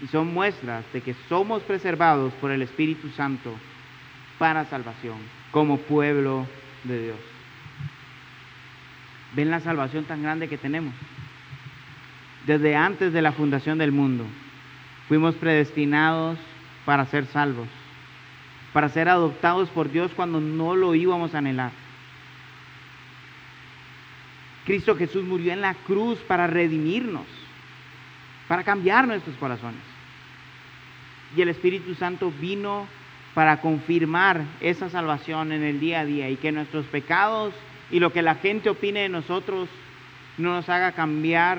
[0.00, 3.52] y son muestras de que somos preservados por el Espíritu Santo
[4.38, 5.16] para salvación,
[5.50, 6.46] como pueblo
[6.84, 7.35] de Dios.
[9.36, 10.94] ¿Ven la salvación tan grande que tenemos?
[12.46, 14.24] Desde antes de la fundación del mundo,
[15.08, 16.38] fuimos predestinados
[16.86, 17.68] para ser salvos,
[18.72, 21.70] para ser adoptados por Dios cuando no lo íbamos a anhelar.
[24.64, 27.26] Cristo Jesús murió en la cruz para redimirnos
[28.48, 29.80] para cambiar nuestros corazones.
[31.36, 32.86] Y el Espíritu Santo vino
[33.34, 37.52] para confirmar esa salvación en el día a día y que nuestros pecados
[37.90, 39.68] y lo que la gente opine de nosotros
[40.38, 41.58] no nos haga cambiar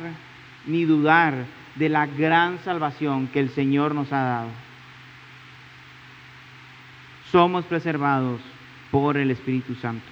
[0.66, 4.50] ni dudar de la gran salvación que el Señor nos ha dado.
[7.32, 8.42] Somos preservados
[8.92, 10.06] por el Espíritu Santo.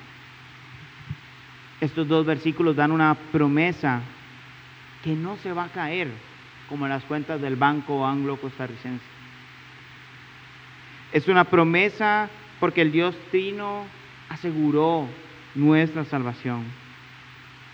[1.82, 4.02] Estos dos versículos dan una promesa
[5.04, 6.10] que no se va a caer
[6.70, 9.06] como en las cuentas del Banco Anglo Costarricense.
[11.12, 13.86] Es una promesa porque el Dios Trino
[14.30, 15.08] aseguró
[15.56, 16.64] nuestra salvación.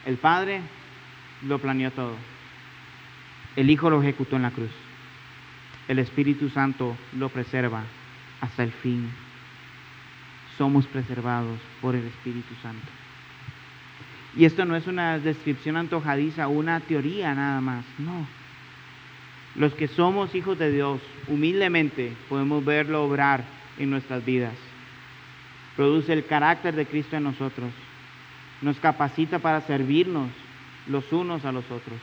[0.05, 0.61] El Padre
[1.47, 2.15] lo planeó todo.
[3.55, 4.71] El Hijo lo ejecutó en la cruz.
[5.87, 7.83] El Espíritu Santo lo preserva
[8.39, 9.11] hasta el fin.
[10.57, 12.87] Somos preservados por el Espíritu Santo.
[14.37, 18.25] Y esto no es una descripción antojadiza, una teoría nada más, no.
[19.55, 23.43] Los que somos hijos de Dios, humildemente podemos verlo obrar
[23.77, 24.53] en nuestras vidas.
[25.75, 27.71] Produce el carácter de Cristo en nosotros.
[28.61, 30.29] Nos capacita para servirnos
[30.87, 31.99] los unos a los otros.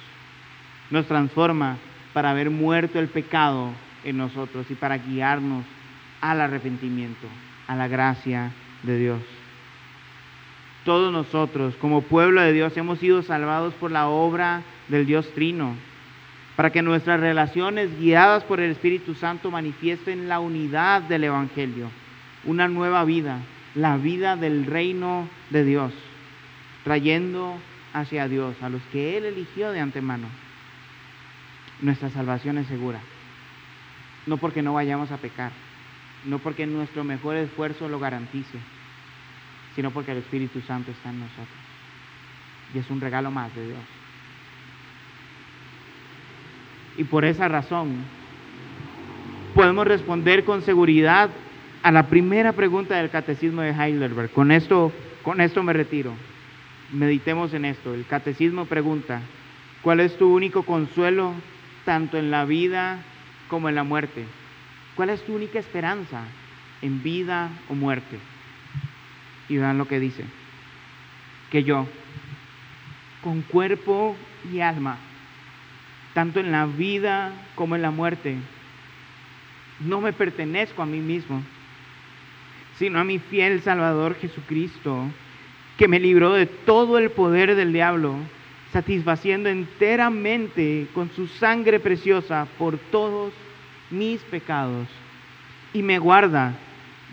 [0.90, 1.76] Nos transforma
[2.12, 3.70] para haber muerto el pecado
[4.04, 5.64] en nosotros y para guiarnos
[6.20, 7.26] al arrepentimiento,
[7.66, 8.52] a la gracia
[8.82, 9.20] de Dios.
[10.84, 15.74] Todos nosotros, como pueblo de Dios, hemos sido salvados por la obra del Dios Trino,
[16.56, 21.90] para que nuestras relaciones guiadas por el Espíritu Santo manifiesten la unidad del Evangelio,
[22.44, 23.38] una nueva vida,
[23.78, 25.92] la vida del reino de Dios,
[26.82, 27.56] trayendo
[27.92, 30.26] hacia Dios a los que Él eligió de antemano.
[31.80, 32.98] Nuestra salvación es segura,
[34.26, 35.52] no porque no vayamos a pecar,
[36.24, 38.58] no porque nuestro mejor esfuerzo lo garantice,
[39.76, 41.46] sino porque el Espíritu Santo está en nosotros.
[42.74, 43.78] Y es un regalo más de Dios.
[46.96, 47.94] Y por esa razón
[49.54, 51.30] podemos responder con seguridad
[51.88, 54.30] a la primera pregunta del catecismo de Heidelberg.
[54.32, 56.12] Con esto, con esto me retiro.
[56.92, 57.94] Meditemos en esto.
[57.94, 59.22] El catecismo pregunta,
[59.80, 61.32] ¿cuál es tu único consuelo
[61.86, 62.98] tanto en la vida
[63.48, 64.26] como en la muerte?
[64.96, 66.24] ¿Cuál es tu única esperanza
[66.82, 68.18] en vida o muerte?
[69.48, 70.24] Y vean lo que dice.
[71.50, 71.86] Que yo,
[73.22, 74.14] con cuerpo
[74.52, 74.98] y alma,
[76.12, 78.36] tanto en la vida como en la muerte,
[79.80, 81.42] no me pertenezco a mí mismo,
[82.78, 85.04] sino a mi fiel Salvador Jesucristo,
[85.76, 88.14] que me libró de todo el poder del diablo,
[88.72, 93.32] satisfaciendo enteramente con su sangre preciosa por todos
[93.90, 94.86] mis pecados,
[95.72, 96.54] y me guarda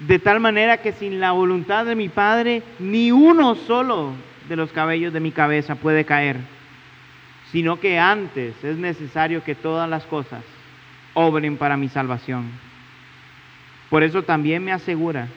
[0.07, 4.11] de tal manera que sin la voluntad de mi Padre, ni uno solo
[4.49, 6.37] de los cabellos de mi cabeza puede caer,
[7.51, 10.43] sino que antes es necesario que todas las cosas
[11.13, 12.49] obren para mi salvación.
[13.89, 15.29] Por eso también me asegura,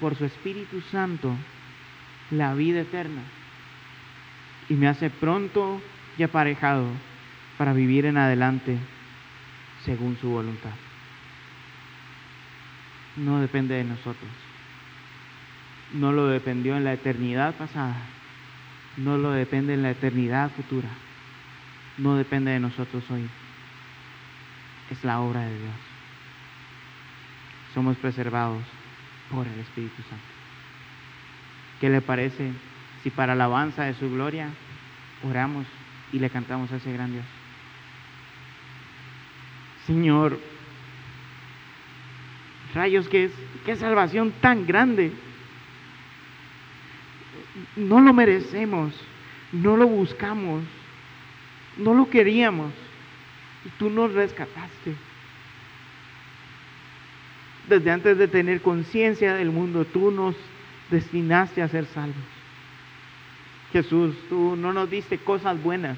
[0.00, 1.34] por su Espíritu Santo,
[2.30, 3.22] la vida eterna,
[4.68, 5.80] y me hace pronto
[6.16, 6.86] y aparejado
[7.58, 8.78] para vivir en adelante
[9.84, 10.72] según su voluntad
[13.16, 14.30] no depende de nosotros.
[15.92, 17.96] No lo dependió en la eternidad pasada.
[18.96, 20.88] No lo depende en la eternidad futura.
[21.98, 23.28] No depende de nosotros hoy.
[24.90, 25.74] Es la obra de Dios.
[27.74, 28.62] Somos preservados
[29.30, 30.24] por el Espíritu Santo.
[31.80, 32.52] ¿Qué le parece
[33.02, 34.48] si para alabanza de su gloria
[35.22, 35.66] oramos
[36.12, 37.24] y le cantamos a ese gran Dios?
[39.86, 40.38] Señor,
[42.74, 43.30] Rayos, qué,
[43.64, 45.12] qué salvación tan grande.
[47.76, 48.94] No lo merecemos,
[49.52, 50.62] no lo buscamos,
[51.76, 52.72] no lo queríamos.
[53.64, 54.94] Y tú nos rescataste.
[57.70, 60.34] Desde antes de tener conciencia del mundo, tú nos
[60.90, 62.16] destinaste a ser salvos.
[63.72, 65.96] Jesús, tú no nos diste cosas buenas,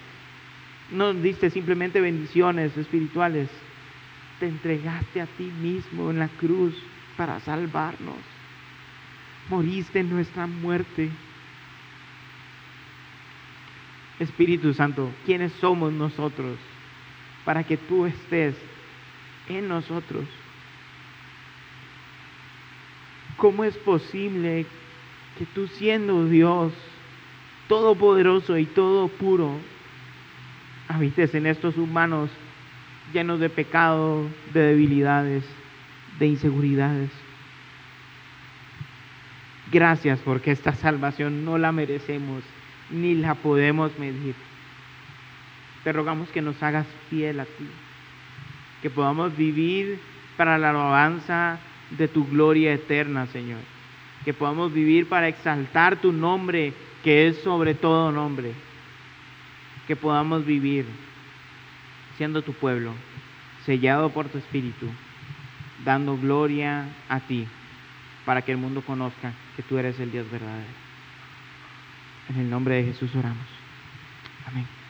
[0.91, 3.49] no nos diste simplemente bendiciones espirituales,
[4.39, 6.75] te entregaste a ti mismo en la cruz
[7.17, 8.19] para salvarnos.
[9.49, 11.09] Moriste en nuestra muerte.
[14.19, 16.59] Espíritu Santo, ¿quiénes somos nosotros
[17.47, 18.57] para que tú estés
[19.49, 20.27] en nosotros?
[23.43, 24.67] ¿Cómo es posible
[25.37, 26.73] que tú siendo Dios
[27.67, 29.59] todopoderoso y todo puro,
[30.87, 32.31] habites en estos humanos
[33.13, 35.43] llenos de pecado, de debilidades,
[36.21, 37.11] de inseguridades.
[39.73, 42.45] Gracias porque esta salvación no la merecemos
[42.91, 44.37] ni la podemos medir.
[45.83, 47.67] Te rogamos que nos hagas fiel a ti,
[48.83, 49.99] que podamos vivir
[50.37, 51.59] para la alabanza
[51.97, 53.61] de tu gloria eterna, Señor.
[54.25, 56.73] Que podamos vivir para exaltar tu nombre,
[57.03, 58.53] que es sobre todo nombre.
[59.87, 60.87] Que podamos vivir
[62.17, 62.93] siendo tu pueblo,
[63.65, 64.87] sellado por tu espíritu,
[65.85, 67.47] dando gloria a ti,
[68.25, 70.71] para que el mundo conozca que tú eres el Dios verdadero.
[72.29, 73.47] En el nombre de Jesús oramos.
[74.47, 74.82] Amén.